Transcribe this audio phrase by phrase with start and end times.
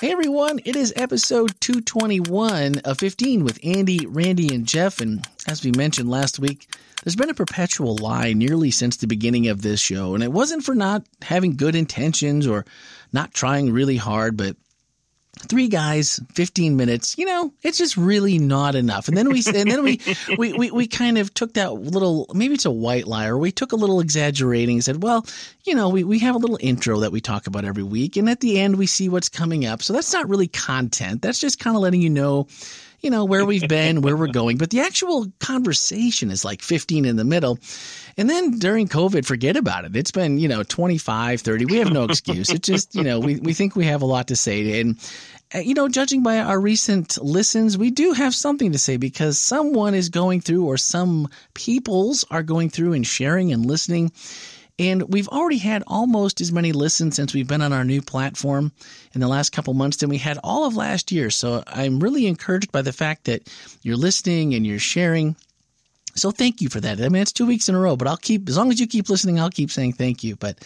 [0.00, 5.00] Hey everyone, it is episode 221 of 15 with Andy, Randy, and Jeff.
[5.00, 6.72] And as we mentioned last week,
[7.02, 10.14] there's been a perpetual lie nearly since the beginning of this show.
[10.14, 12.64] And it wasn't for not having good intentions or
[13.12, 14.54] not trying really hard, but
[15.42, 19.08] three guys 15 minutes you know it's just really not enough.
[19.08, 20.00] And then we and then we,
[20.38, 23.52] we we we kind of took that little maybe it's a white lie or we
[23.52, 25.26] took a little exaggerating and said well
[25.64, 28.16] you know we, we have a little intro that we talk about every week.
[28.16, 29.82] And at the end we see what's coming up.
[29.82, 31.22] So that's not really content.
[31.22, 32.46] That's just kind of letting you know
[33.00, 34.58] you know, where we've been, where we're going.
[34.58, 37.58] But the actual conversation is like 15 in the middle.
[38.16, 39.94] And then during COVID, forget about it.
[39.94, 41.64] It's been, you know, 25, 30.
[41.66, 42.50] We have no excuse.
[42.50, 44.80] It's just, you know, we, we think we have a lot to say.
[44.80, 44.98] And,
[45.54, 49.38] uh, you know, judging by our recent listens, we do have something to say because
[49.38, 54.10] someone is going through or some peoples are going through and sharing and listening
[54.78, 58.72] and we've already had almost as many listens since we've been on our new platform
[59.12, 61.30] in the last couple months than we had all of last year.
[61.30, 63.48] So I'm really encouraged by the fact that
[63.82, 65.34] you're listening and you're sharing.
[66.14, 67.00] So thank you for that.
[67.00, 68.86] I mean, it's two weeks in a row, but I'll keep, as long as you
[68.86, 70.36] keep listening, I'll keep saying thank you.
[70.36, 70.64] But,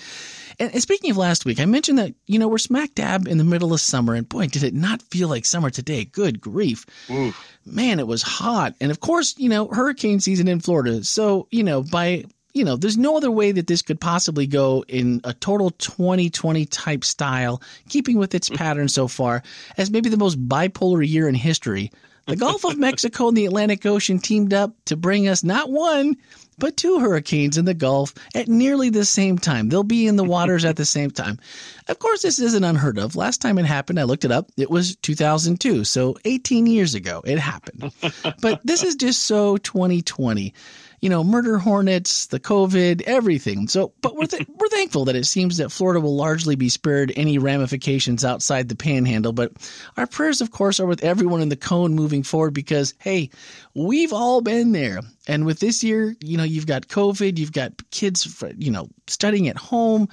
[0.59, 3.45] and, speaking of last week, I mentioned that, you know, we're smack dab in the
[3.45, 6.05] middle of summer and boy, did it not feel like summer today.
[6.05, 6.87] Good grief.
[7.11, 7.59] Oof.
[7.67, 8.75] Man, it was hot.
[8.81, 11.05] And of course, you know, hurricane season in Florida.
[11.05, 12.25] So, you know, by
[12.55, 16.67] you know, there's no other way that this could possibly go in a total 2020
[16.67, 18.59] type style, keeping with its mm-hmm.
[18.59, 19.43] pattern so far,
[19.77, 21.91] as maybe the most bipolar year in history.
[22.27, 26.17] The Gulf of Mexico and the Atlantic Ocean teamed up to bring us not one,
[26.59, 29.69] but two hurricanes in the Gulf at nearly the same time.
[29.69, 31.41] They'll be in the waters at the same time.
[31.89, 33.17] Of course, this isn't unheard of.
[33.17, 35.85] Last time it happened, I looked it up, it was 2002.
[35.85, 37.93] So 18 years ago, it happened.
[38.41, 40.55] but this is just so 2020
[41.03, 43.67] you know, murder hornets, the COVID, everything.
[43.67, 47.13] So, but we're, th- we're thankful that it seems that Florida will largely be spared
[47.17, 49.33] any ramifications outside the panhandle.
[49.33, 49.53] But
[49.97, 53.31] our prayers, of course, are with everyone in the cone moving forward because, hey,
[53.75, 55.01] we've all been there.
[55.27, 59.49] And with this year, you know, you've got COVID, you've got kids, you know, studying
[59.49, 60.09] at home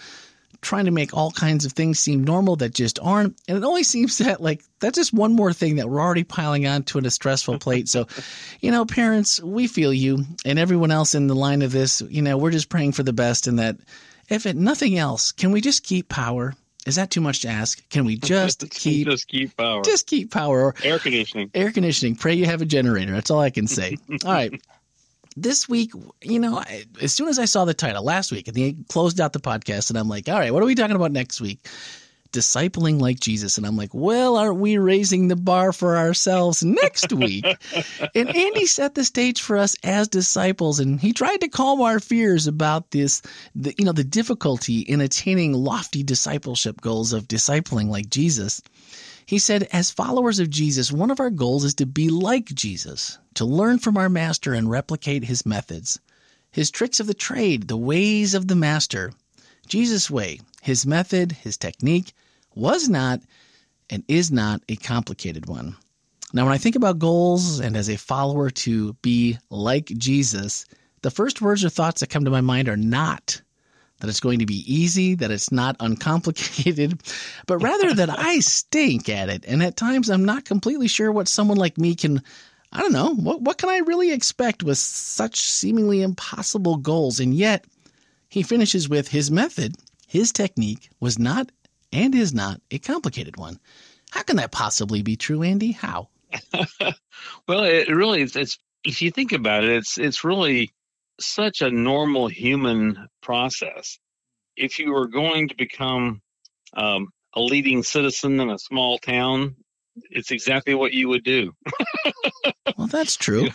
[0.62, 3.38] trying to make all kinds of things seem normal that just aren't.
[3.48, 6.68] And it only seems that like that's just one more thing that we're already piling
[6.68, 7.88] onto a stressful plate.
[7.88, 8.08] So,
[8.60, 12.22] you know, parents, we feel you and everyone else in the line of this, you
[12.22, 13.78] know, we're just praying for the best and that
[14.30, 16.54] if it nothing else, can we just keep power?
[16.86, 17.88] Is that too much to ask?
[17.90, 19.82] Can we just keep just keep power?
[19.84, 20.74] Just keep power.
[20.84, 21.52] Air conditioning.
[21.54, 22.16] Air conditioning.
[22.16, 23.12] Pray you have a generator.
[23.14, 23.98] That's all I can say.
[24.26, 24.62] all right
[25.36, 25.92] this week,
[26.22, 29.20] you know, I, as soon as I saw the title last week and they closed
[29.20, 31.68] out the podcast, and I'm like, all right, what are we talking about next week?
[32.32, 33.58] Discipling like Jesus.
[33.58, 37.46] And I'm like, well, aren't we raising the bar for ourselves next week?
[38.16, 42.00] and Andy set the stage for us as disciples, and he tried to calm our
[42.00, 43.22] fears about this,
[43.56, 48.62] the, you know, the difficulty in attaining lofty discipleship goals of discipling like Jesus.
[49.30, 53.20] He said, as followers of Jesus, one of our goals is to be like Jesus,
[53.36, 56.00] to learn from our master and replicate his methods.
[56.50, 59.14] His tricks of the trade, the ways of the master.
[59.68, 62.14] Jesus' way, his method, his technique,
[62.56, 63.22] was not
[63.88, 65.76] and is not a complicated one.
[66.34, 70.66] Now, when I think about goals and as a follower to be like Jesus,
[71.04, 73.44] the first words or thoughts that come to my mind are not
[74.00, 77.02] that it's going to be easy, that it's not uncomplicated,
[77.48, 79.46] but rather that I stink at it.
[79.48, 82.22] And at times I'm not completely sure what someone like me can,
[82.72, 87.20] I don't know, what, what can I really expect with such seemingly impossible goals?
[87.20, 87.66] And yet
[88.30, 89.76] he finishes with his method,
[90.08, 91.52] his technique was not
[91.92, 93.60] and is not a complicated one.
[94.12, 95.72] How can that possibly be true, Andy?
[95.72, 96.10] How?
[97.48, 98.22] well, it really.
[98.22, 100.72] It's, if you think about it, it's it's really
[101.20, 104.00] such a normal human process.
[104.56, 106.22] If you were going to become
[106.74, 109.56] um, a leading citizen in a small town,
[110.10, 111.54] it's exactly what you would do.
[112.78, 113.50] well, that's true.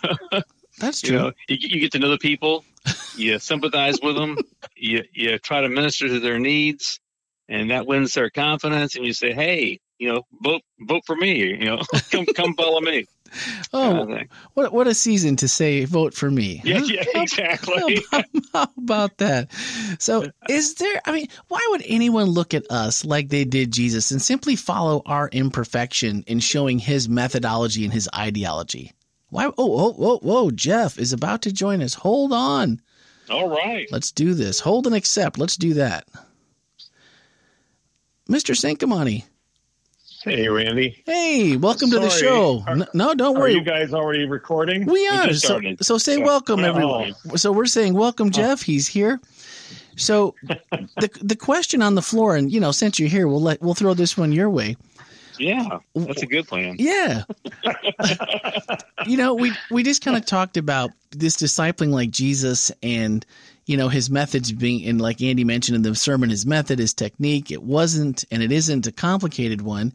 [0.79, 1.13] That's true.
[1.13, 2.65] You, know, you, you, get to know the people,
[3.17, 4.37] you sympathize with them,
[4.77, 7.01] you, you try to minister to their needs,
[7.49, 8.97] and that wins their confidence.
[8.97, 11.39] And you say, "Hey, you know, vote vote for me.
[11.39, 13.07] You know, come come follow me."
[13.73, 14.07] Oh,
[14.55, 16.61] what what a season to say vote for me.
[16.75, 18.03] Yeah, yeah exactly.
[18.11, 19.53] How about, how about, that?
[19.99, 21.01] So, is there?
[21.05, 25.03] I mean, why would anyone look at us like they did Jesus and simply follow
[25.07, 28.93] our imperfection in showing His methodology and His ideology?
[29.31, 29.47] Why?
[29.47, 30.51] Oh, oh, whoa, whoa!
[30.51, 31.95] Jeff is about to join us.
[31.95, 32.81] Hold on.
[33.31, 33.87] All right.
[33.91, 34.61] Let's do this.
[34.61, 35.39] Hold and accept.
[35.39, 36.07] Let's do that.
[38.29, 38.55] Mr.
[38.55, 39.25] Sankamani.
[40.25, 41.03] Hey, Randy.
[41.05, 42.01] Hey, welcome Sorry.
[42.03, 42.65] to the show.
[42.67, 43.53] Are, no, don't worry.
[43.53, 44.87] Are you guys already recording?
[44.87, 45.35] We are.
[45.35, 46.65] So, so say welcome, oh.
[46.65, 47.15] everyone.
[47.37, 48.31] So we're saying welcome, oh.
[48.31, 48.63] Jeff.
[48.63, 49.21] He's here.
[49.97, 53.61] So the the question on the floor, and you know, since you're here, we'll let
[53.61, 54.79] we'll throw this one your way.
[55.39, 56.77] Yeah, that's a good plan.
[56.79, 57.25] Yeah.
[59.07, 63.25] you know, we we just kind of talked about this discipling like Jesus and
[63.67, 66.95] you know his methods being and like Andy mentioned in the sermon his method his
[66.95, 69.93] technique it wasn't and it isn't a complicated one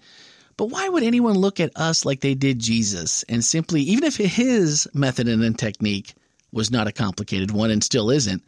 [0.58, 4.18] but why would anyone look at us like they did Jesus and simply even if
[4.18, 6.16] his method and technique
[6.52, 8.44] was not a complicated one and still isn't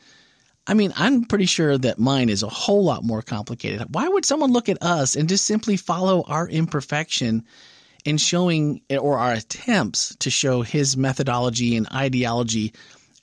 [0.67, 3.93] I mean, I'm pretty sure that mine is a whole lot more complicated.
[3.93, 7.45] Why would someone look at us and just simply follow our imperfection
[8.05, 12.73] in showing or our attempts to show his methodology and ideology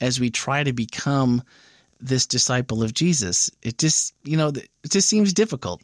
[0.01, 1.41] as we try to become
[2.01, 3.49] this disciple of Jesus?
[3.61, 5.81] It just, you know, it just seems difficult.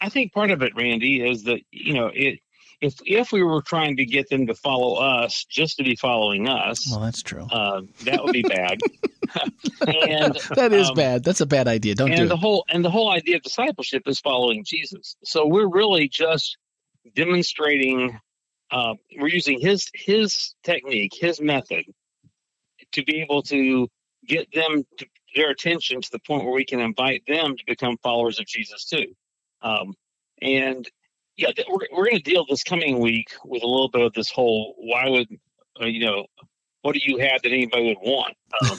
[0.00, 2.40] I think part of it, Randy, is that, you know, it,
[2.84, 6.48] if if we were trying to get them to follow us just to be following
[6.48, 7.46] us, well, that's true.
[7.50, 8.78] Uh, that would be bad.
[9.86, 11.24] and that is um, bad.
[11.24, 11.94] That's a bad idea.
[11.94, 12.14] Don't you?
[12.14, 12.40] and do the it.
[12.40, 15.16] whole and the whole idea of discipleship is following Jesus.
[15.24, 16.58] So we're really just
[17.14, 18.20] demonstrating.
[18.70, 21.84] Uh, we're using his his technique, his method,
[22.92, 23.88] to be able to
[24.26, 27.96] get them to their attention to the point where we can invite them to become
[28.02, 29.06] followers of Jesus too.
[29.62, 29.94] Um,
[30.42, 30.88] and
[31.36, 34.30] yeah, we're, we're going to deal this coming week with a little bit of this
[34.30, 35.28] whole why would
[35.80, 36.26] uh, you know
[36.82, 38.36] what do you have that anybody would want?
[38.60, 38.78] Um.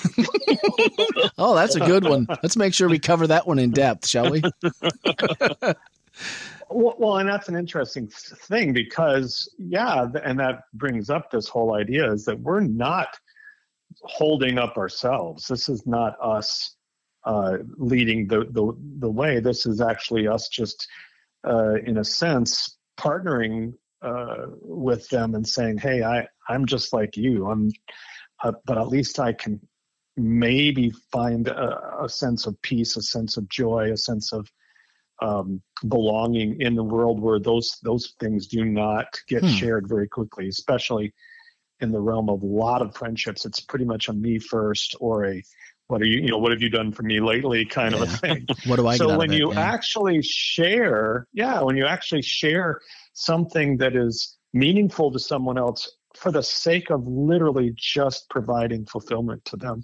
[1.40, 2.28] oh, that's a good one.
[2.44, 4.44] Let's make sure we cover that one in depth, shall we?
[6.70, 11.74] well, well, and that's an interesting thing because yeah, and that brings up this whole
[11.74, 13.08] idea is that we're not
[14.04, 15.48] holding up ourselves.
[15.48, 16.76] This is not us
[17.24, 19.40] uh, leading the, the the way.
[19.40, 20.88] This is actually us just
[21.46, 27.18] uh, in a sense, partnering uh, with them and saying, "Hey, I I'm just like
[27.18, 27.50] you.
[27.50, 27.72] I'm,
[28.44, 29.60] uh, but at least I can
[30.18, 34.50] maybe find a, a, sense of peace, a sense of joy, a sense of
[35.22, 39.50] um, belonging in the world where those those things do not get hmm.
[39.50, 41.14] shared very quickly, especially
[41.82, 43.46] in the realm of a lot of friendships.
[43.46, 45.44] It's pretty much a me first or a
[45.88, 48.02] what are you you know what have you done for me lately kind yeah.
[48.02, 48.48] of a thing.
[48.66, 52.82] What do i so when you actually share yeah when you actually share
[53.14, 59.44] something that is meaningful to someone else for the sake of literally just providing fulfillment
[59.46, 59.84] to them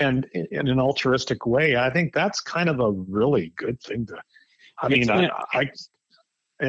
[0.00, 4.16] and in an altruistic way i think that's kind of a really good thing to
[4.80, 5.70] i mean I, I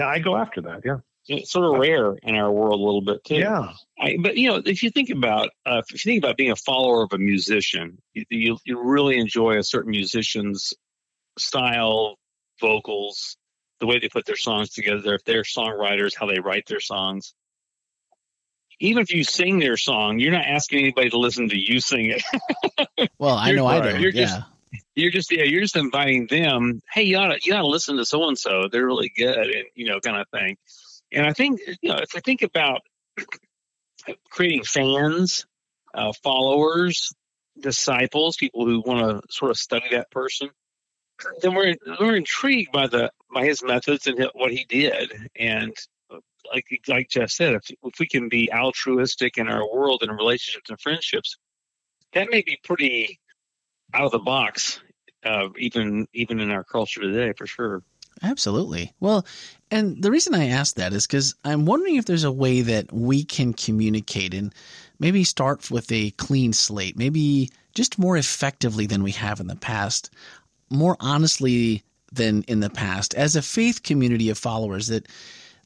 [0.01, 0.97] i go after that yeah
[1.29, 3.35] it's sort of rare in our world a little bit too.
[3.35, 3.73] Yeah.
[3.99, 6.55] I, but you know, if you think about uh, if you think about being a
[6.55, 10.73] follower of a musician, you, you, you really enjoy a certain musician's
[11.37, 12.17] style,
[12.59, 13.37] vocals,
[13.79, 17.33] the way they put their songs together, if they're songwriters, how they write their songs.
[18.79, 22.13] Even if you sing their song, you're not asking anybody to listen to you sing
[22.17, 23.09] it.
[23.19, 23.99] well, I know I do.
[23.99, 24.25] You're yeah.
[24.25, 24.41] Just,
[24.95, 26.81] you're just yeah, you're just inviting them.
[26.93, 28.67] Hey, you ought to you ought to listen to so and so.
[28.71, 30.57] They're really good, and you know, kind of thing.
[31.11, 32.81] And I think, you know, if we think about
[34.29, 35.45] creating fans,
[35.93, 37.11] uh, followers,
[37.59, 40.49] disciples, people who want to sort of study that person,
[41.41, 45.11] then we're we're intrigued by the by his methods and what he did.
[45.35, 45.73] And
[46.53, 50.69] like like Jeff said, if if we can be altruistic in our world and relationships
[50.69, 51.37] and friendships,
[52.13, 53.19] that may be pretty
[53.93, 54.79] out of the box,
[55.25, 57.83] uh, even even in our culture today, for sure.
[58.21, 58.93] Absolutely.
[58.99, 59.25] Well,
[59.71, 62.91] and the reason I ask that is because I'm wondering if there's a way that
[62.91, 64.53] we can communicate and
[64.99, 69.55] maybe start with a clean slate, maybe just more effectively than we have in the
[69.55, 70.09] past,
[70.69, 75.07] more honestly than in the past, as a faith community of followers that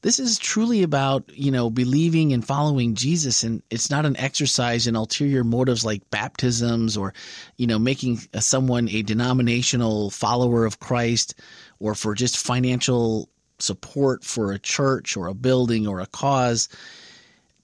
[0.04, 4.86] this is truly about you know believing and following jesus and it's not an exercise
[4.86, 7.14] in ulterior motives like baptisms or
[7.56, 11.34] you know making someone a denominational follower of christ
[11.80, 13.28] or for just financial
[13.58, 16.68] support for a church or a building or a cause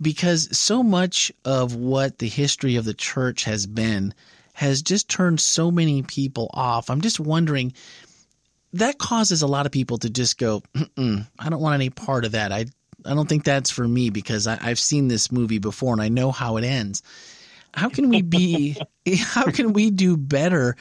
[0.00, 4.14] because so much of what the history of the church has been
[4.52, 6.90] has just turned so many people off.
[6.90, 7.72] I'm just wondering
[8.72, 10.62] that causes a lot of people to just go,
[10.96, 12.52] I don't want any part of that.
[12.52, 12.66] I
[13.06, 16.08] I don't think that's for me because I, I've seen this movie before and I
[16.08, 17.02] know how it ends.
[17.72, 18.76] How can we be?
[19.18, 20.76] how can we do better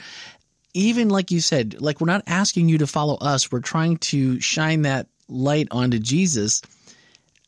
[0.74, 4.40] even like you said, like we're not asking you to follow us, we're trying to
[4.40, 6.62] shine that light onto Jesus.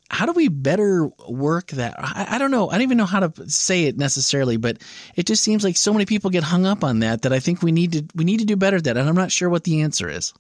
[0.08, 1.94] How do we better work that?
[1.98, 2.68] I, I, don't know.
[2.68, 4.78] I don't even know how to say it necessarily, but
[5.16, 7.62] it just seems like so many people get hung up on that that I think
[7.62, 9.64] we need to we need to do better at that, and I'm not sure what
[9.64, 10.34] the answer is.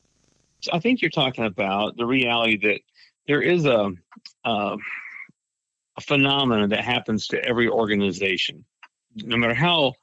[0.72, 2.80] I think you're talking about the reality that
[3.26, 3.92] there is a
[4.44, 4.76] a
[6.00, 8.64] phenomenon that happens to every organization,
[9.16, 9.94] no matter how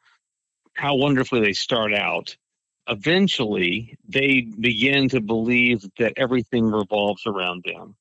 [0.74, 2.36] how wonderfully they start out
[2.90, 7.96] eventually they begin to believe that everything revolves around them.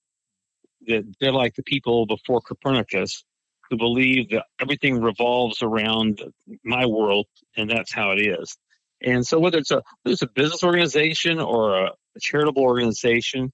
[0.87, 3.25] that they're like the people before Copernicus
[3.69, 6.23] who believe that everything revolves around
[6.65, 7.27] my world
[7.57, 8.57] and that's how it is.
[9.03, 13.53] And so whether it's a it's a business organization or a, a charitable organization,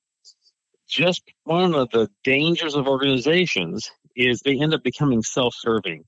[0.89, 6.05] just one of the dangers of organizations is they end up becoming self-serving.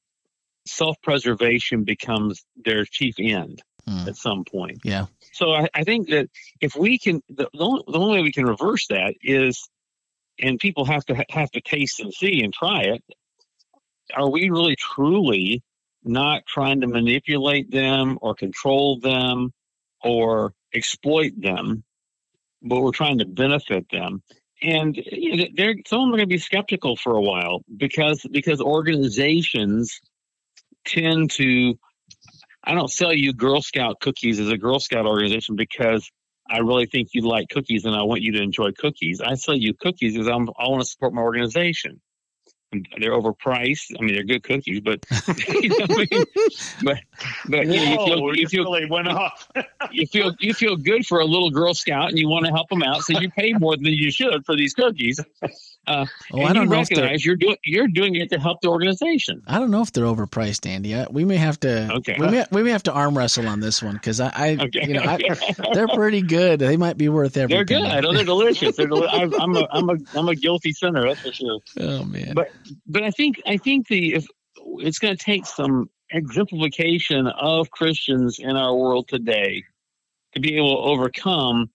[0.66, 4.08] Self-preservation becomes their chief end hmm.
[4.08, 4.80] at some point.
[4.84, 5.06] Yeah.
[5.32, 6.28] So I, I think that
[6.60, 9.68] if we can, the, the, only, the only way we can reverse that is,
[10.38, 13.02] and people have to have to taste and see and try it.
[14.14, 15.62] Are we really truly
[16.04, 19.52] not trying to manipulate them or control them
[20.04, 21.84] or exploit them,
[22.62, 24.22] but we're trying to benefit them?
[24.62, 27.62] and you know, they're some of them are going to be skeptical for a while
[27.76, 30.00] because because organizations
[30.84, 31.78] tend to
[32.66, 36.10] I don't sell you Girl Scout cookies as a Girl Scout organization because
[36.48, 39.20] I really think you like cookies and I want you to enjoy cookies.
[39.20, 42.00] I sell you cookies because I'm, I want to support my organization.
[42.72, 43.92] They're overpriced.
[43.98, 45.04] I mean, they're good cookies, but
[45.48, 46.24] you know I mean?
[46.82, 46.98] but
[47.48, 49.48] but you, know, you feel you feel really went off.
[49.92, 52.68] you feel you feel good for a little Girl Scout, and you want to help
[52.68, 55.20] them out, so you pay more than you should for these cookies.
[55.86, 58.68] Uh, oh, I don't you know recognize you're doing you're doing it to help the
[58.68, 59.42] organization.
[59.46, 60.96] I don't know if they're overpriced, Andy.
[60.96, 62.16] I, we may have to okay.
[62.18, 64.86] we may, we may have to arm wrestle on this one because I, I okay.
[64.86, 65.18] you know I,
[65.74, 66.58] they're pretty good.
[66.58, 67.66] They might be worth everything.
[67.66, 67.88] They're good.
[67.88, 68.76] I know they're delicious.
[68.76, 71.06] They're deli- I, I'm a I'm a I'm a guilty sinner.
[71.06, 71.60] That's for sure.
[71.78, 72.34] Oh man.
[72.34, 72.50] But
[72.86, 74.26] but I think I think the if
[74.78, 79.64] it's going to take some exemplification of Christians in our world today
[80.34, 81.70] to be able to overcome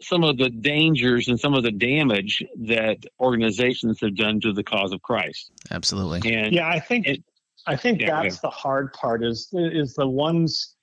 [0.00, 4.62] some of the dangers and some of the damage that organizations have done to the
[4.62, 5.50] cause of Christ.
[5.70, 6.34] Absolutely.
[6.34, 7.24] And yeah, I think it,
[7.66, 8.40] I think yeah, that's yeah.
[8.42, 10.76] the hard part is is the ones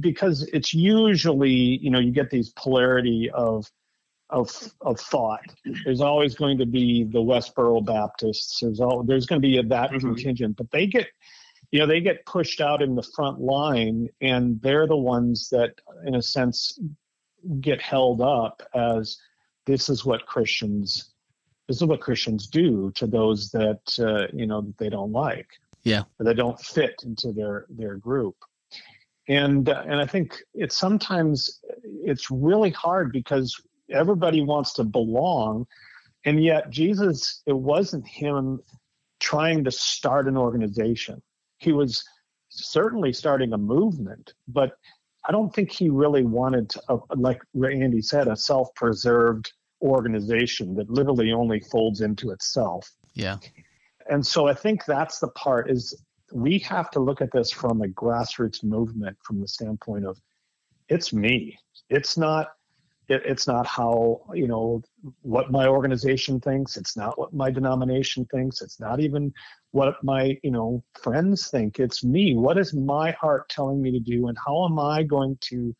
[0.00, 3.66] because it's usually you know you get these polarity of
[4.30, 4.50] of
[4.80, 5.40] of thought.
[5.84, 8.60] There's always going to be the Westboro Baptists.
[8.60, 10.14] There's all there's going to be a, that mm-hmm.
[10.14, 11.06] contingent, but they get
[11.70, 15.74] you know they get pushed out in the front line, and they're the ones that,
[16.06, 16.78] in a sense,
[17.60, 19.18] get held up as
[19.66, 21.12] this is what Christians
[21.68, 25.48] this is what Christians do to those that uh, you know that they don't like.
[25.84, 28.36] Yeah, or they don't fit into their their group.
[29.28, 35.66] And uh, and I think it's sometimes it's really hard because everybody wants to belong,
[36.24, 38.60] and yet Jesus it wasn't him
[39.20, 41.20] trying to start an organization.
[41.58, 42.02] He was
[42.48, 44.72] certainly starting a movement, but
[45.28, 50.90] I don't think he really wanted, to, uh, like Andy said, a self-preserved organization that
[50.90, 52.90] literally only folds into itself.
[53.14, 53.36] Yeah.
[54.10, 55.94] And so I think that's the part is
[56.32, 60.18] we have to look at this from a grassroots movement from the standpoint of
[60.88, 61.58] it's me.
[61.90, 62.48] It's not
[63.08, 64.82] it, it's not how you know
[65.22, 66.76] what my organization thinks.
[66.76, 68.60] It's not what my denomination thinks.
[68.62, 69.32] It's not even
[69.72, 71.78] what my you know friends think.
[71.78, 72.34] It's me.
[72.34, 75.74] What is my heart telling me to do, and how am I going to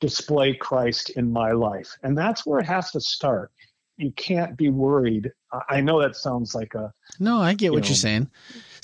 [0.00, 1.96] display Christ in my life?
[2.02, 3.50] And that's where it has to start.
[3.96, 5.30] You can't be worried.
[5.68, 7.40] I know that sounds like a no.
[7.40, 8.30] I get you what know, you're saying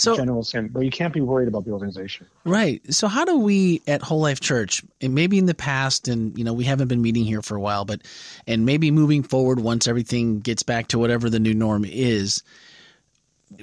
[0.01, 2.27] so general sense, but you can't be worried about the organization.
[2.45, 2.83] Right.
[2.93, 6.45] So how do we at Whole Life Church, and maybe in the past, and you
[6.45, 8.03] know we haven't been meeting here for a while, but
[8.47, 12.43] and maybe moving forward once everything gets back to whatever the new norm is,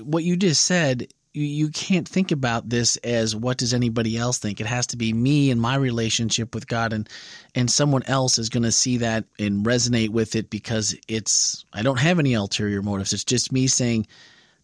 [0.01, 1.08] what you just said.
[1.34, 4.60] You, can't think about this as what does anybody else think.
[4.60, 7.08] It has to be me and my relationship with God, and
[7.53, 11.84] and someone else is going to see that and resonate with it because it's I
[11.84, 13.13] don't have any ulterior motives.
[13.13, 14.08] It's just me saying,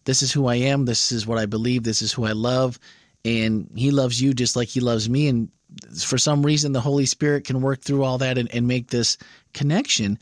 [0.04, 2.80] this is who I am, this is what I believe, this is who I love,
[3.24, 5.28] and he loves you just like he loves me.
[5.28, 5.48] And
[5.96, 9.16] for some reason, the Holy Spirit can work through all that and, and make this
[9.52, 10.18] connection.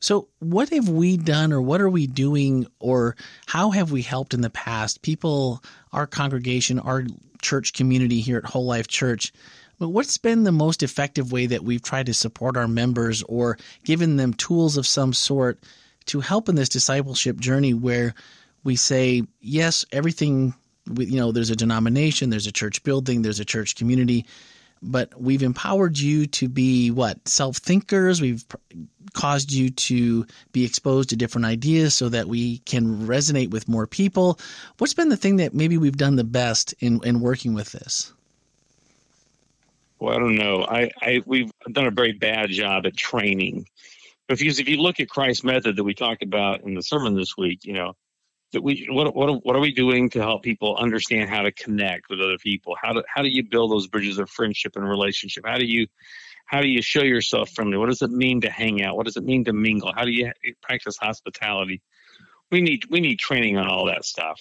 [0.00, 4.34] So, what have we done, or what are we doing, or how have we helped
[4.34, 5.02] in the past?
[5.02, 5.62] People,
[5.92, 7.04] our congregation, our
[7.42, 9.32] church community here at Whole Life Church.
[9.78, 13.58] But what's been the most effective way that we've tried to support our members or
[13.84, 15.58] given them tools of some sort
[16.06, 18.14] to help in this discipleship journey where
[18.64, 20.54] we say, yes, everything,
[20.98, 24.24] you know, there's a denomination, there's a church building, there's a church community,
[24.82, 27.26] but we've empowered you to be what?
[27.28, 28.20] Self thinkers.
[28.20, 28.44] We've
[29.12, 33.86] caused you to be exposed to different ideas so that we can resonate with more
[33.86, 34.38] people.
[34.78, 38.12] What's been the thing that maybe we've done the best in, in working with this?
[39.98, 40.64] Well, I don't know.
[40.64, 43.66] I, I we've done a very bad job at training.
[44.28, 47.36] Because if you look at Christ's method that we talked about in the sermon this
[47.36, 47.94] week, you know,
[48.52, 52.08] that we what what what are we doing to help people understand how to connect
[52.08, 52.76] with other people?
[52.80, 55.44] How do how do you build those bridges of friendship and relationship?
[55.46, 55.86] How do you
[56.46, 57.76] how do you show yourself friendly?
[57.76, 58.96] What does it mean to hang out?
[58.96, 59.92] What does it mean to mingle?
[59.94, 61.82] How do you practice hospitality?
[62.50, 64.40] we need we need training on all that stuff,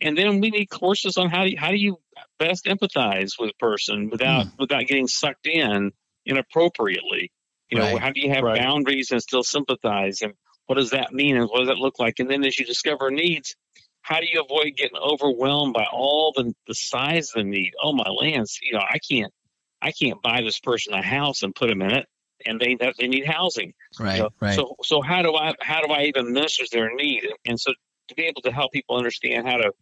[0.00, 1.98] and then we need courses on how do you, how do you
[2.38, 4.52] best empathize with a person without mm.
[4.58, 5.92] without getting sucked in
[6.26, 7.30] inappropriately.
[7.70, 8.00] You know, right.
[8.00, 8.60] how do you have right.
[8.60, 10.34] boundaries and still sympathize, and
[10.66, 12.18] what does that mean, and what does that look like?
[12.18, 13.54] And then as you discover needs,
[14.02, 17.72] how do you avoid getting overwhelmed by all the the size of the need?
[17.82, 19.32] Oh my lands, you know, I can't
[19.80, 22.06] I can't buy this person a house and put them in it,
[22.46, 23.74] and they they need housing.
[23.98, 24.30] Right, you know?
[24.40, 24.54] right.
[24.54, 27.26] So so how do I how do I even minister their need?
[27.44, 27.72] And so
[28.08, 29.72] to be able to help people understand how to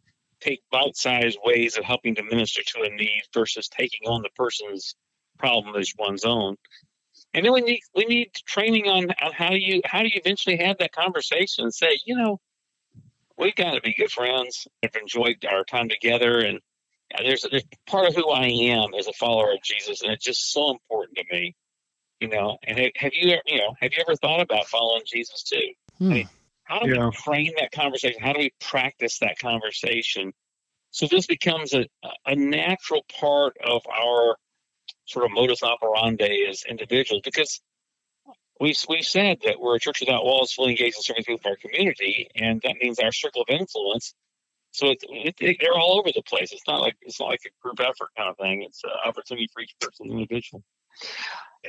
[0.41, 4.95] take bite-sized ways of helping to minister to a need versus taking on the person's
[5.39, 6.57] problem as one's own.
[7.35, 10.21] And then we need we need training on, on how do you how do you
[10.23, 12.41] eventually have that conversation and say, you know,
[13.39, 14.67] we've got to be good friends.
[14.85, 16.61] I've enjoyed our time together, and
[17.19, 20.53] there's, there's part of who I am as a follower of Jesus, and it's just
[20.53, 21.57] so important to me.
[22.21, 25.73] You know, and have you you know have you ever thought about following Jesus too?
[25.99, 26.11] Hmm.
[26.11, 26.29] I mean,
[26.65, 27.07] how do yeah.
[27.07, 28.23] we frame that conversation?
[28.23, 30.33] How do we practice that conversation
[30.93, 31.87] so this becomes a,
[32.27, 34.37] a natural part of our
[35.13, 37.23] sort of modus operandi as individuals?
[37.25, 37.61] Because
[38.61, 41.57] we we said that we're a church without walls, fully engaged in serving people our
[41.57, 44.15] community, and that means our circle of influence.
[44.71, 46.53] So it, it, it, they're all over the place.
[46.53, 48.63] It's not like it's not like a group effort kind of thing.
[48.63, 50.63] It's an opportunity for each person individual.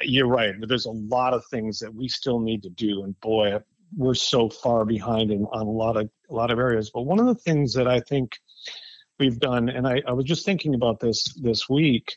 [0.01, 0.53] You're right.
[0.57, 3.59] But there's a lot of things that we still need to do, and boy,
[3.95, 6.91] we're so far behind in, on a lot of a lot of areas.
[6.93, 8.37] But one of the things that I think
[9.19, 12.15] we've done, and I, I was just thinking about this this week,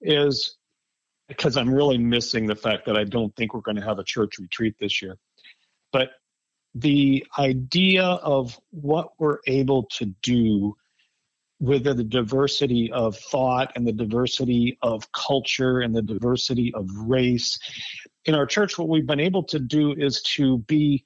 [0.00, 0.56] is
[1.28, 4.04] because I'm really missing the fact that I don't think we're going to have a
[4.04, 5.16] church retreat this year.
[5.92, 6.10] But
[6.74, 10.76] the idea of what we're able to do
[11.60, 17.58] with the diversity of thought and the diversity of culture and the diversity of race
[18.24, 21.04] in our church, what we've been able to do is to be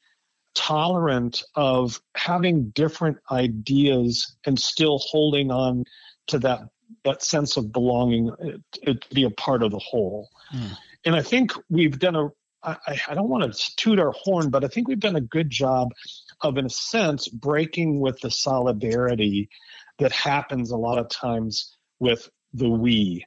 [0.54, 5.84] tolerant of having different ideas and still holding on
[6.28, 6.62] to that
[7.04, 10.28] that sense of belonging it, it, to be a part of the whole.
[10.54, 10.76] Mm.
[11.04, 12.28] And I think we've done a,
[12.62, 15.48] I, I don't want to toot our horn, but I think we've done a good
[15.48, 15.92] job
[16.40, 19.48] of, in a sense, breaking with the solidarity
[19.98, 23.24] that happens a lot of times with the we.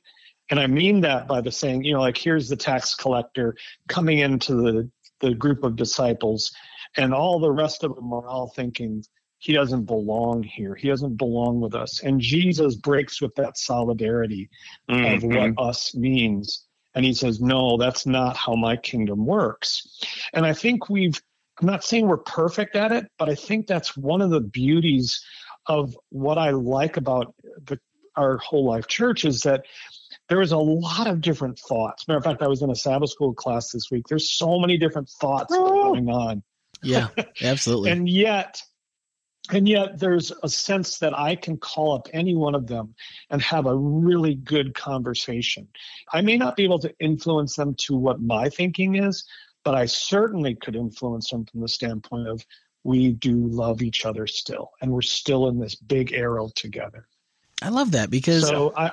[0.50, 3.56] And I mean that by the saying, you know, like here's the tax collector
[3.88, 4.90] coming into the,
[5.22, 6.52] the group of disciples,
[6.98, 9.04] and all the rest of them are all thinking,
[9.42, 10.76] he doesn't belong here.
[10.76, 12.04] He doesn't belong with us.
[12.04, 14.52] And Jesus breaks with that solidarity
[14.88, 15.16] mm-hmm.
[15.16, 16.64] of what us means.
[16.94, 20.00] And he says, No, that's not how my kingdom works.
[20.32, 21.20] And I think we've,
[21.60, 25.26] I'm not saying we're perfect at it, but I think that's one of the beauties
[25.66, 27.34] of what I like about
[27.66, 27.80] the,
[28.16, 29.66] our whole life church is that
[30.30, 32.08] there is a lot of different thoughts.
[32.08, 34.06] Matter of fact, I was in a Sabbath school class this week.
[34.08, 35.94] There's so many different thoughts oh.
[35.94, 36.44] going on.
[36.84, 37.08] Yeah,
[37.42, 37.90] absolutely.
[37.90, 38.62] and yet,
[39.52, 42.96] and yet there's a sense that I can call up any one of them
[43.30, 45.68] and have a really good conversation.
[46.12, 49.26] I may not be able to influence them to what my thinking is,
[49.64, 52.46] but I certainly could influence them from the standpoint of
[52.84, 57.06] we do love each other still, and we're still in this big arrow together.
[57.62, 58.92] I love that because so I,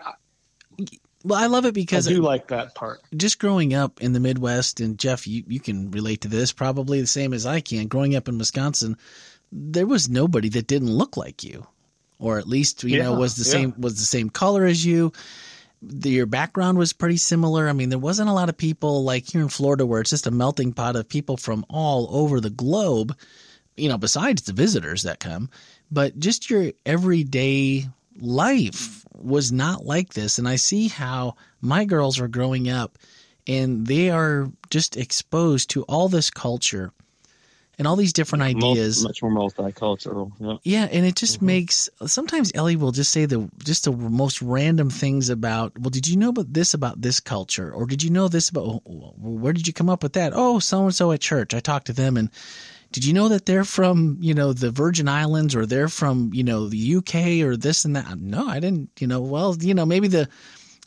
[1.25, 3.01] well, I love it because I do like that part.
[3.17, 7.01] Just growing up in the Midwest, and Jeff, you, you can relate to this probably
[7.01, 7.89] the same as I can.
[7.89, 8.97] Growing up in Wisconsin,
[9.53, 11.67] there was nobody that didn't look like you,
[12.19, 13.53] or at least you yeah, know was the yeah.
[13.53, 15.13] same was the same color as you.
[15.81, 17.69] The, your background was pretty similar.
[17.69, 20.27] I mean, there wasn't a lot of people like here in Florida where it's just
[20.27, 23.17] a melting pot of people from all over the globe.
[23.77, 25.51] You know, besides the visitors that come,
[25.91, 27.87] but just your everyday
[28.21, 30.39] life was not like this.
[30.39, 32.99] And I see how my girls are growing up
[33.47, 36.93] and they are just exposed to all this culture
[37.79, 39.05] and all these different ideas.
[39.05, 40.33] Much more multicultural.
[40.41, 40.57] Yeah.
[40.65, 41.47] yeah, and it just mm-hmm.
[41.47, 45.79] makes sometimes Ellie will just say the just the most random things about.
[45.79, 48.83] Well, did you know about this about this culture, or did you know this about?
[48.85, 50.33] Where did you come up with that?
[50.35, 51.55] Oh, so and so at church.
[51.55, 52.31] I talked to them, and
[52.91, 56.43] did you know that they're from you know the Virgin Islands, or they're from you
[56.43, 58.19] know the UK, or this and that?
[58.19, 58.91] No, I didn't.
[58.99, 60.29] You know, well, you know, maybe the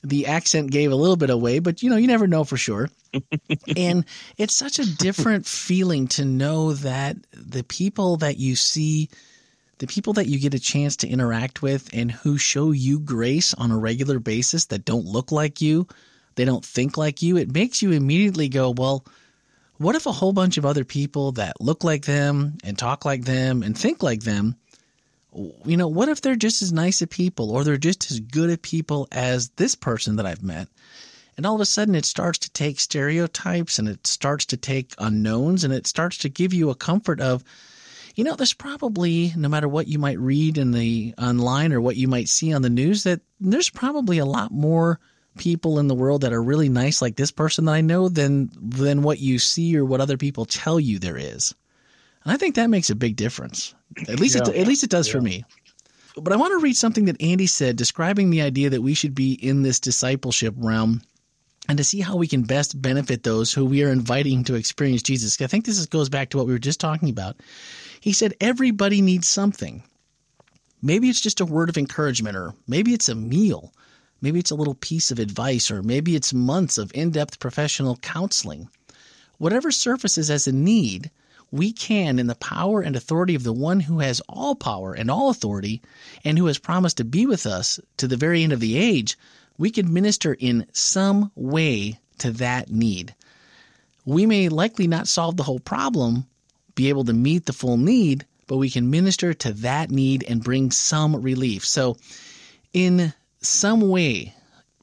[0.04, 2.90] the accent gave a little bit away, but you know, you never know for sure.
[3.78, 4.06] and
[4.38, 9.10] it's such a different feeling to know that the people that you see,
[9.78, 13.54] the people that you get a chance to interact with and who show you grace
[13.54, 15.88] on a regular basis that don't look like you,
[16.36, 19.06] they don't think like you, it makes you immediately go, well,
[19.78, 23.26] what if a whole bunch of other people that look like them and talk like
[23.26, 24.56] them and think like them
[25.34, 28.50] you know, what if they're just as nice a people or they're just as good
[28.50, 30.68] at people as this person that I've met?
[31.38, 34.94] And all of a sudden it starts to take stereotypes and it starts to take
[34.98, 37.44] unknowns and it starts to give you a comfort of,
[38.16, 41.96] you know, there's probably no matter what you might read in the online or what
[41.96, 45.00] you might see on the news, that there's probably a lot more
[45.38, 48.50] people in the world that are really nice like this person that I know than
[48.60, 51.56] than what you see or what other people tell you there is.
[52.24, 53.74] And I think that makes a big difference.
[54.08, 54.44] At least yeah.
[54.50, 55.14] it, at least it does yeah.
[55.14, 55.46] for me.
[56.18, 59.16] But I want to read something that Andy said describing the idea that we should
[59.16, 61.02] be in this discipleship realm
[61.70, 65.02] and to see how we can best benefit those who we are inviting to experience
[65.02, 65.40] Jesus.
[65.42, 67.38] I think this is, goes back to what we were just talking about.
[68.02, 69.84] He said everybody needs something.
[70.82, 73.72] Maybe it's just a word of encouragement or maybe it's a meal
[74.22, 77.98] Maybe it's a little piece of advice, or maybe it's months of in depth professional
[77.98, 78.70] counseling.
[79.40, 81.10] Whatever surfaces as a need,
[81.52, 85.12] we can, in the power and authority of the one who has all power and
[85.12, 85.82] all authority,
[86.24, 89.18] and who has promised to be with us to the very end of the age,
[89.58, 93.14] we can minister in some way to that need.
[94.06, 96.26] We may likely not solve the whole problem,
[96.76, 100.44] be able to meet the full need, but we can minister to that need and
[100.44, 101.66] bring some relief.
[101.66, 101.98] So,
[102.74, 104.34] in some way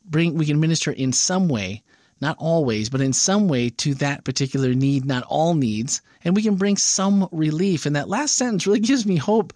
[0.04, 1.82] bring we can minister in some way
[2.20, 6.42] not always but in some way to that particular need not all needs and we
[6.42, 7.86] can bring some relief.
[7.86, 9.54] And that last sentence really gives me hope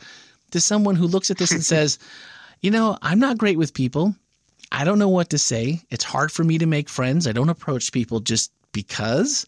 [0.52, 1.98] to someone who looks at this and says
[2.62, 4.14] you know i'm not great with people.
[4.70, 5.82] I don't know what to say.
[5.90, 7.26] It's hard for me to make friends.
[7.26, 9.44] I don't approach people just because.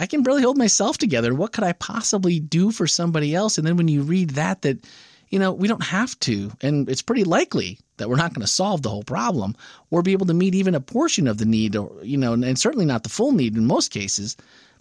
[0.00, 1.32] I can barely hold myself together.
[1.32, 3.56] What could i possibly do for somebody else?
[3.56, 4.84] And then when you read that that
[5.28, 6.52] you know, we don't have to.
[6.60, 9.56] And it's pretty likely that we're not going to solve the whole problem
[9.90, 12.58] or be able to meet even a portion of the need or, you know, and
[12.58, 14.36] certainly not the full need in most cases.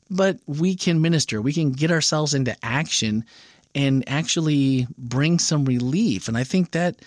[0.09, 3.25] But we can minister, we can get ourselves into action
[3.75, 6.27] and actually bring some relief.
[6.27, 6.97] And I think that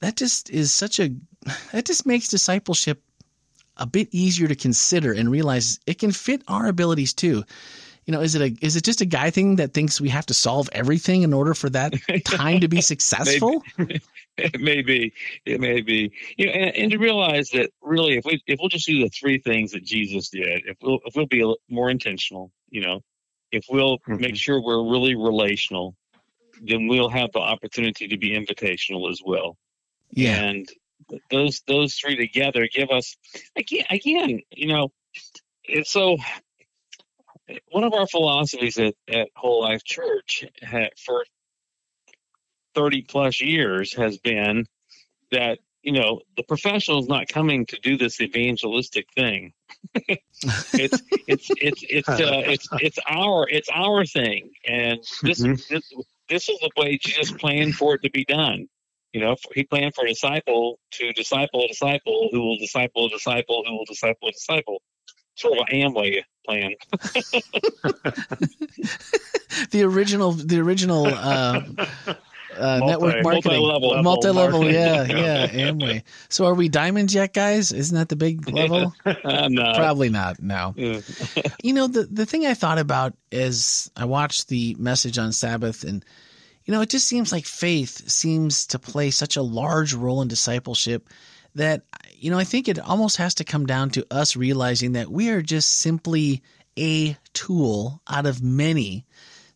[0.00, 1.10] that just is such a,
[1.72, 3.02] that just makes discipleship
[3.76, 7.44] a bit easier to consider and realize it can fit our abilities too
[8.10, 10.26] you know, is it a is it just a guy thing that thinks we have
[10.26, 13.62] to solve everything in order for that time to be successful?
[14.54, 15.12] it may be,
[15.44, 18.68] it may be, you know, and, and, to realize that really, if we if we'll
[18.68, 22.50] just do the three things that Jesus did, if we'll if we'll be more intentional,
[22.68, 23.00] you know,
[23.52, 24.20] if we'll mm-hmm.
[24.20, 25.94] make sure we're really relational,
[26.62, 29.56] then we'll have the opportunity to be invitational as well.
[30.10, 30.40] Yeah.
[30.40, 30.68] And
[31.30, 33.16] those those three together give us
[33.56, 34.92] again again, you know,
[35.64, 36.16] it's so
[37.70, 40.44] one of our philosophies at, at Whole Life Church
[41.04, 41.24] for
[42.80, 44.64] 30 plus years has been
[45.30, 49.52] that you know the professional is not coming to do this evangelistic thing
[50.08, 52.16] it's it's it's it's uh,
[52.46, 55.52] it's it's our it's our thing and this mm-hmm.
[55.68, 55.92] this
[56.30, 58.66] this is the way jesus planned for it to be done
[59.12, 63.10] you know he planned for a disciple to disciple a disciple who will disciple a
[63.10, 64.80] disciple who will disciple a disciple
[65.40, 66.74] sort of Amway plan.
[69.70, 71.62] the original, the original uh,
[72.56, 76.02] uh, multi, network marketing, multi-level, multi-level, yeah, yeah, Amway.
[76.28, 77.72] So, are we diamonds yet, guys?
[77.72, 78.94] Isn't that the big level?
[79.24, 79.72] no.
[79.74, 80.42] Probably not.
[80.42, 80.74] No.
[81.62, 85.84] you know, the the thing I thought about is I watched the message on Sabbath
[85.84, 86.04] and.
[86.66, 90.28] You know, it just seems like faith seems to play such a large role in
[90.28, 91.08] discipleship
[91.56, 91.82] that
[92.20, 95.30] you know, I think it almost has to come down to us realizing that we
[95.30, 96.42] are just simply
[96.78, 99.06] a tool out of many.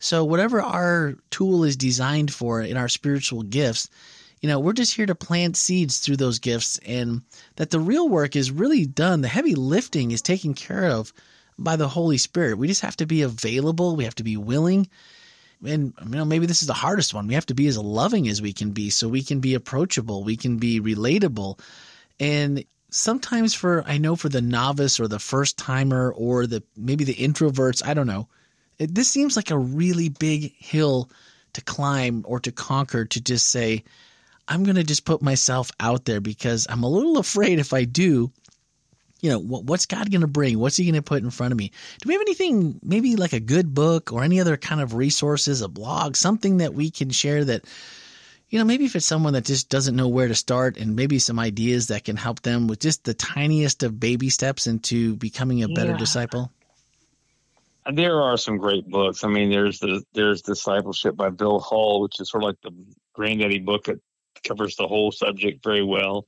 [0.05, 3.89] So whatever our tool is designed for in our spiritual gifts,
[4.43, 7.23] you know, we're just here to plant seeds through those gifts and
[7.57, 9.23] that the real work is really done.
[9.23, 11.11] The heavy lifting is taken care of
[11.59, 12.59] by the Holy Spirit.
[12.59, 13.97] We just have to be available.
[13.97, 14.91] We have to be willing.
[15.65, 17.27] And you know, maybe this is the hardest one.
[17.27, 20.23] We have to be as loving as we can be so we can be approachable.
[20.23, 21.59] We can be relatable
[22.21, 27.05] and sometimes for I know for the novice or the first timer or the maybe
[27.05, 28.29] the introverts, I don't know.
[28.79, 31.11] It, this seems like a really big hill
[31.55, 33.85] to climb or to conquer to just say
[34.49, 37.85] I'm going to just put myself out there because I'm a little afraid if I
[37.85, 38.33] do
[39.25, 40.59] you know what's God going to bring?
[40.59, 41.73] What's He going to put in front of me?
[42.03, 45.63] Do we have anything, maybe like a good book or any other kind of resources,
[45.63, 47.65] a blog, something that we can share that
[48.51, 51.19] you know, maybe if it's someone that just doesn't know where to start and maybe
[51.19, 55.63] some ideas that can help them with just the tiniest of baby steps into becoming
[55.63, 55.97] a better yeah.
[55.97, 56.53] disciple?
[57.93, 59.25] There are some great books.
[59.25, 62.73] I mean, there's the there's Discipleship by Bill Hull, which is sort of like the
[63.15, 64.01] granddaddy book that
[64.47, 66.27] covers the whole subject very well.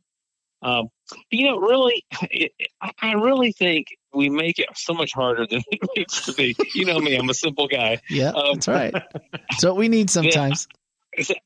[0.62, 0.88] Um,
[1.30, 2.52] you know, really, it,
[3.00, 6.56] I really think we make it so much harder than it needs to be.
[6.74, 8.00] You know me, I'm a simple guy.
[8.10, 8.92] Yeah, um, that's right.
[9.32, 10.66] That's what we need sometimes.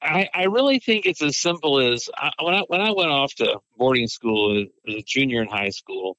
[0.02, 3.34] I, I really think it's as simple as I, when I when I went off
[3.34, 6.16] to boarding school as a junior in high school,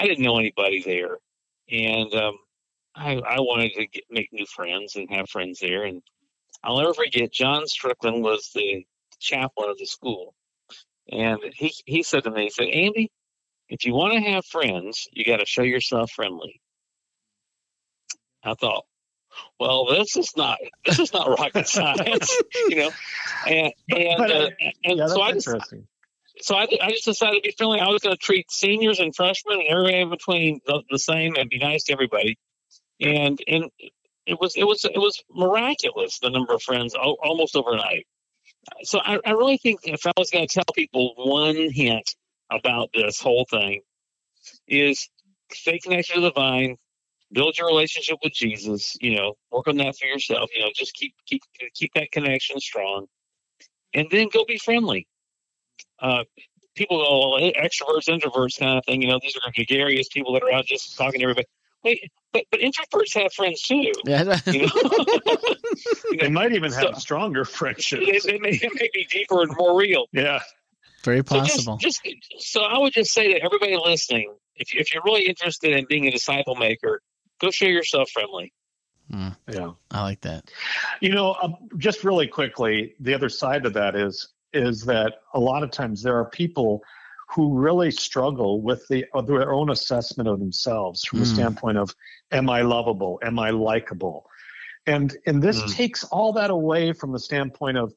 [0.00, 1.18] I didn't know anybody there,
[1.70, 2.38] and um,
[2.94, 5.84] I, I wanted to get, make new friends and have friends there.
[5.84, 6.02] And
[6.62, 7.32] I'll never forget.
[7.32, 8.86] John Strickland was the
[9.18, 10.34] chaplain of the school,
[11.10, 13.10] and he he said to me, he said, Andy,
[13.68, 16.60] if you want to have friends, you got to show yourself friendly.
[18.44, 18.84] I thought,
[19.58, 22.36] well, this is not this is not rocket science,
[22.68, 22.90] you know,
[23.46, 24.50] and and, But, uh,
[24.84, 25.48] and yeah, so I just
[26.40, 27.80] so I, I just decided to be friendly.
[27.80, 31.36] I was going to treat seniors and freshmen and everybody in between the, the same
[31.36, 32.38] and be nice to everybody.
[33.00, 33.64] And and
[34.26, 38.06] it was it was it was miraculous the number of friends almost overnight.
[38.82, 42.14] So I, I really think if I was going to tell people one hint
[42.50, 43.82] about this whole thing
[44.68, 45.08] is
[45.52, 46.76] stay connected to the vine,
[47.32, 48.96] build your relationship with Jesus.
[49.00, 50.50] You know, work on that for yourself.
[50.54, 51.42] You know, just keep keep
[51.74, 53.06] keep that connection strong,
[53.94, 55.06] and then go be friendly
[56.00, 56.24] uh,
[56.74, 59.02] people go, well, extroverts, introverts kind of thing.
[59.02, 61.46] You know, these are gregarious people that are out just talking to everybody.
[61.84, 63.92] Wait, but but introverts have friends too.
[64.06, 64.38] Yeah.
[64.46, 65.36] You know,
[66.20, 68.24] They might even have So- stronger they, friendships.
[68.26, 70.06] they, may, it may be deeper and more real.
[70.12, 70.40] Yeah.
[71.04, 71.76] Very So possible.
[71.78, 75.26] just, just so I would just say to everybody listening, if you, if you're really
[75.26, 77.00] interested in being a disciple maker,
[77.40, 78.52] go show yourself friendly.
[79.12, 79.72] Mm, Yeah.
[79.90, 80.44] I like that.
[81.00, 85.40] You know, um, just really quickly, the other side of that is is that a
[85.40, 86.82] lot of times there are people
[87.34, 91.34] who really struggle with the uh, their own assessment of themselves from the Mm.
[91.34, 91.94] standpoint of
[92.30, 94.26] am I lovable, am I likable,
[94.86, 95.74] and and this Mm.
[95.74, 97.92] takes all that away from the standpoint of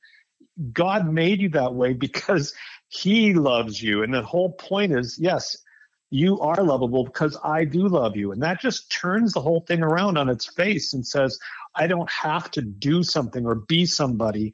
[0.72, 2.54] God made you that way because
[2.88, 5.58] He loves you, and the whole point is yes.
[6.12, 8.32] You are lovable because I do love you.
[8.32, 11.38] And that just turns the whole thing around on its face and says,
[11.74, 14.54] I don't have to do something or be somebody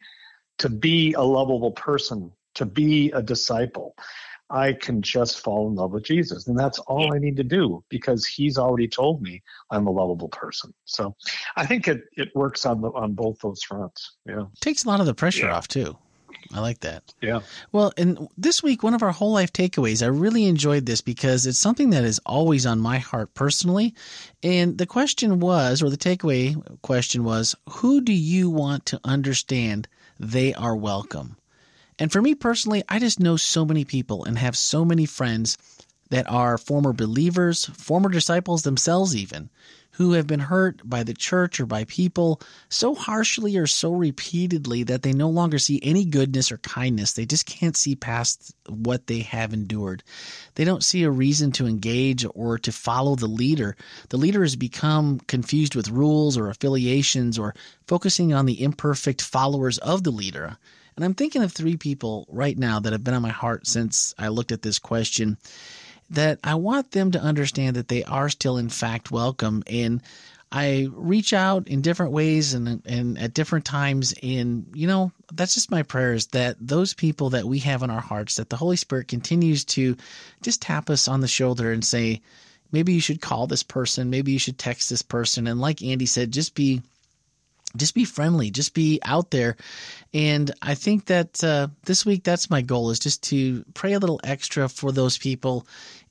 [0.59, 3.95] to be a lovable person, to be a disciple.
[4.51, 6.47] I can just fall in love with Jesus.
[6.47, 10.29] And that's all I need to do because he's already told me I'm a lovable
[10.29, 10.73] person.
[10.85, 11.15] So
[11.55, 14.17] I think it, it works on the, on both those fronts.
[14.25, 14.45] Yeah.
[14.59, 15.55] Takes a lot of the pressure Yeah.
[15.55, 15.97] off too.
[16.53, 17.03] I like that.
[17.21, 17.41] Yeah.
[17.71, 21.45] Well, and this week, one of our whole life takeaways, I really enjoyed this because
[21.45, 23.93] it's something that is always on my heart personally.
[24.43, 29.87] And the question was, or the takeaway question was, who do you want to understand
[30.19, 31.37] they are welcome?
[32.01, 35.55] And for me personally, I just know so many people and have so many friends
[36.09, 39.51] that are former believers, former disciples themselves, even,
[39.91, 44.81] who have been hurt by the church or by people so harshly or so repeatedly
[44.81, 47.13] that they no longer see any goodness or kindness.
[47.13, 50.01] They just can't see past what they have endured.
[50.55, 53.75] They don't see a reason to engage or to follow the leader.
[54.09, 57.53] The leader has become confused with rules or affiliations or
[57.85, 60.57] focusing on the imperfect followers of the leader.
[60.95, 64.13] And I'm thinking of three people right now that have been on my heart since
[64.17, 65.37] I looked at this question
[66.09, 69.63] that I want them to understand that they are still, in fact, welcome.
[69.67, 70.01] And
[70.51, 74.13] I reach out in different ways and, and at different times.
[74.21, 78.01] And, you know, that's just my prayers that those people that we have in our
[78.01, 79.95] hearts, that the Holy Spirit continues to
[80.41, 82.21] just tap us on the shoulder and say,
[82.73, 85.47] maybe you should call this person, maybe you should text this person.
[85.47, 86.81] And like Andy said, just be
[87.77, 89.55] just be friendly just be out there.
[90.13, 93.99] And i think that uh, this week that's my goal is just to pray a
[93.99, 95.65] little extra for those people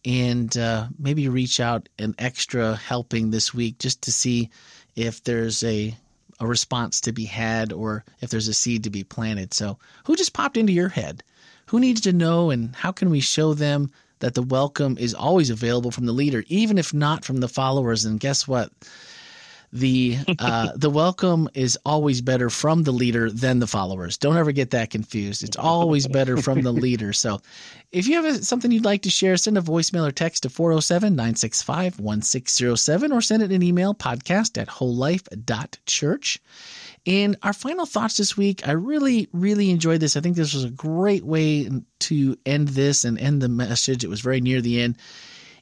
[0.04, 4.50] and uh, maybe reach out an extra helping this week just to see
[4.96, 5.94] if there's a
[6.40, 9.52] a response to be had or if there's a seed to be planted.
[9.52, 11.22] So who just popped into your head?
[11.66, 15.50] Who needs to know and how can we show them that the welcome is always
[15.50, 18.06] available from the leader even if not from the followers?
[18.06, 18.72] And guess what
[19.72, 24.16] the uh, the welcome is always better from the leader than the followers.
[24.16, 25.44] Don't ever get that confused.
[25.44, 27.12] It's always better from the leader.
[27.12, 27.40] So
[27.92, 30.50] if you have a, something you'd like to share, send a voicemail or text to
[30.50, 36.40] 407 965 1607 or send it an email podcast at wholelife.church.
[37.06, 40.16] And our final thoughts this week, I really, really enjoyed this.
[40.16, 41.68] I think this was a great way
[42.00, 44.04] to end this and end the message.
[44.04, 44.96] It was very near the end.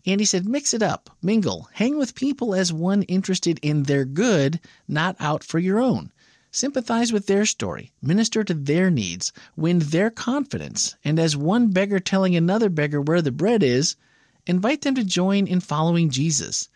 [0.09, 4.59] Andy said, mix it up, mingle, hang with people as one interested in their good,
[4.88, 6.11] not out for your own.
[6.51, 12.01] Sympathize with their story, minister to their needs, win their confidence, and as one beggar
[12.01, 13.97] telling another beggar where the bread is,
[14.47, 16.71] invite them to join in following Jesus.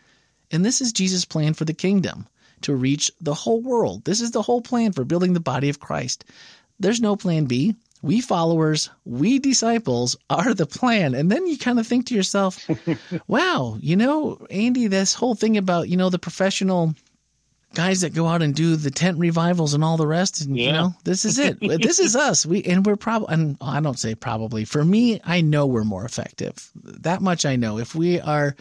[0.51, 2.29] And this is Jesus' plan for the kingdom
[2.61, 4.05] to reach the whole world.
[4.05, 6.27] This is the whole plan for building the body of Christ.
[6.79, 11.15] There's no plan B we followers, we disciples are the plan.
[11.15, 12.69] And then you kind of think to yourself,
[13.29, 16.95] wow, you know, Andy, this whole thing about, you know, the professional
[17.75, 20.43] guys that go out and do the tent revivals and all the rest.
[20.43, 20.67] And, Yeah.
[20.67, 21.59] you know, this is it.
[21.61, 22.45] this is us.
[22.45, 26.05] We, and we're probably, and I don't say probably for me, I know we're more
[26.05, 26.71] effective.
[26.75, 27.79] That much I know.
[27.79, 28.57] If we are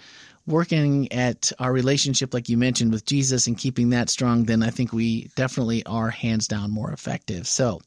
[0.47, 4.69] working at our relationship, like you mentioned, with Jesus and keeping that strong, then I
[4.69, 7.47] think we definitely are hands down more effective.
[7.47, 7.81] So,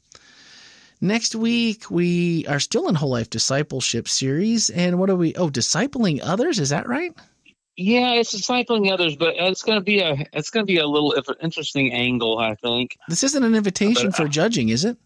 [1.01, 5.35] next week we are still in whole life discipleship series, and what are we?
[5.35, 6.59] Oh, discipling others.
[6.59, 7.15] Is that right?
[7.77, 10.87] Yeah, it's discipling others, but it's going to be a it's going to be a
[10.87, 12.97] little interesting angle, I think.
[13.09, 14.97] This isn't an invitation but, uh, for judging, is it?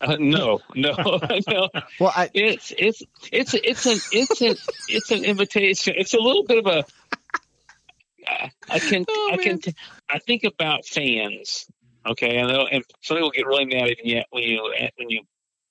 [0.00, 0.94] Uh, no, no,
[1.48, 1.68] no.
[1.98, 4.56] Well, I, it's it's it's it's an it's an
[4.88, 5.94] it's an invitation.
[5.96, 6.84] It's a little bit of a.
[8.70, 9.60] I can oh, I can
[10.10, 11.66] I think about fans.
[12.06, 15.22] Okay, know, and some people get really mad at you when you when you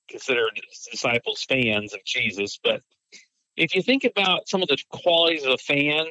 [0.08, 0.46] consider
[0.90, 2.58] disciples fans of Jesus.
[2.62, 2.82] But
[3.56, 6.06] if you think about some of the qualities of a fan,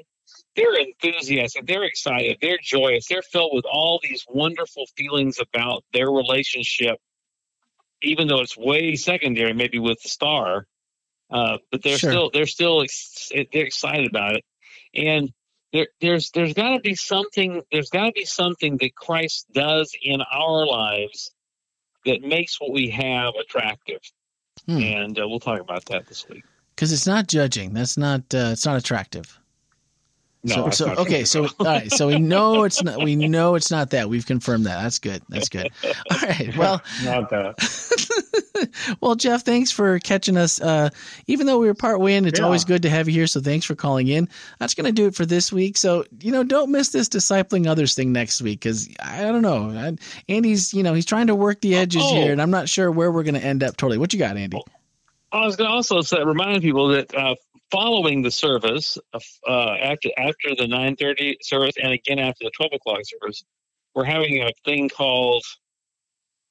[0.55, 6.09] they're enthusiastic, they're excited, they're joyous, they're filled with all these wonderful feelings about their
[6.11, 6.99] relationship
[8.01, 10.65] even though it's way secondary, maybe with the star,
[11.31, 12.11] uh, but they're sure.
[12.11, 14.45] still they're still ex- they're excited about it,
[14.93, 15.31] and
[15.73, 19.95] there, there's there's got to be something there's got to be something that Christ does
[20.01, 21.31] in our lives
[22.05, 23.99] that makes what we have attractive,
[24.65, 24.77] hmm.
[24.77, 26.43] and uh, we'll talk about that this week.
[26.75, 27.73] Because it's not judging.
[27.73, 29.37] That's not uh, it's not attractive.
[30.43, 33.03] No, so, so okay, so all right, so we know it's not.
[33.03, 34.07] We know it's not that.
[34.07, 34.81] We've confirmed that.
[34.81, 35.21] That's good.
[35.29, 35.69] That's good.
[35.83, 36.55] All right.
[36.55, 37.55] Well, not that.
[39.01, 40.61] well, Jeff, thanks for catching us.
[40.61, 40.89] Uh,
[41.27, 42.45] even though we were part way in, it's yeah.
[42.45, 43.27] always good to have you here.
[43.27, 44.29] So thanks for calling in.
[44.59, 45.77] That's going to do it for this week.
[45.77, 49.71] So you know, don't miss this discipling others thing next week because I don't know.
[49.71, 49.95] I,
[50.31, 52.15] Andy's, you know, he's trying to work the edges oh.
[52.15, 53.77] here, and I'm not sure where we're going to end up.
[53.77, 53.97] Totally.
[53.97, 54.61] What you got, Andy?
[55.31, 57.35] I was going to also say, remind people that uh,
[57.71, 62.71] following the service, uh, after after the nine thirty service, and again after the twelve
[62.73, 63.43] o'clock service,
[63.93, 65.43] we're having a thing called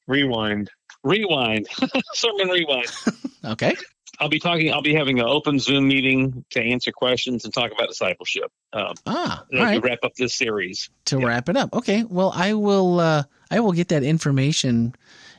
[0.07, 0.71] rewind.
[1.07, 1.69] Rewind,
[2.14, 2.87] sermon rewind.
[3.45, 3.75] okay.
[4.19, 4.73] I'll be talking.
[4.73, 8.51] I'll be having an open Zoom meeting to answer questions and talk about discipleship.
[8.73, 9.81] Um, ah, all right.
[9.81, 10.88] To wrap up this series.
[11.07, 11.27] To yeah.
[11.27, 12.03] wrap it up, okay.
[12.03, 13.01] Well, I will.
[13.01, 14.95] Uh, I will get that information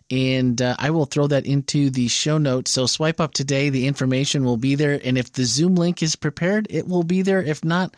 [0.09, 2.71] and uh, I will throw that into the show notes.
[2.71, 6.15] So swipe up today, the information will be there, and if the Zoom link is
[6.15, 7.41] prepared, it will be there.
[7.41, 7.93] If not,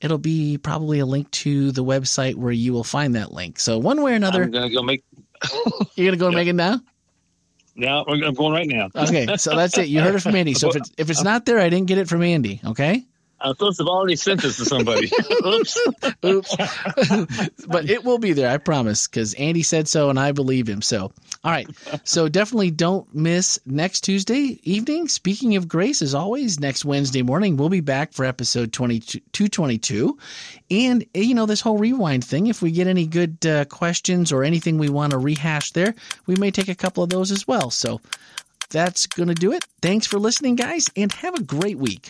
[0.00, 3.58] it'll be probably a link to the website where you will find that link.
[3.58, 5.04] So one way or another, I'm gonna go make.
[5.96, 6.36] you're gonna go yeah.
[6.36, 6.80] make it now.
[7.76, 8.88] No, I'm going right now.
[8.94, 9.88] okay, so that's it.
[9.88, 10.54] You heard it from Andy.
[10.54, 12.60] So if it's if it's not there, I didn't get it from Andy.
[12.64, 13.04] Okay.
[13.40, 15.10] I am supposed to have already sent this to somebody.
[15.46, 15.78] Oops.
[16.24, 16.56] Oops.
[17.66, 20.80] but it will be there, I promise, because Andy said so and I believe him.
[20.80, 21.68] So, all right.
[22.04, 25.08] So definitely don't miss next Tuesday evening.
[25.08, 30.18] Speaking of grace, as always, next Wednesday morning, we'll be back for episode 222.
[30.70, 34.44] And, you know, this whole rewind thing, if we get any good uh, questions or
[34.44, 35.94] anything we want to rehash there,
[36.26, 37.70] we may take a couple of those as well.
[37.70, 38.00] So
[38.70, 39.64] that's going to do it.
[39.82, 42.08] Thanks for listening, guys, and have a great week.